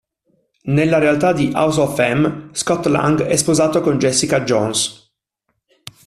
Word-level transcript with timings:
Nella 0.63 0.97
realtà 0.97 1.31
di 1.31 1.51
"House 1.53 1.79
of 1.79 1.95
M", 1.99 2.49
Scott 2.53 2.87
Lang 2.87 3.21
è 3.21 3.35
sposato 3.35 3.81
con 3.81 3.99
Jessica 3.99 4.41
Jones. 4.41 5.11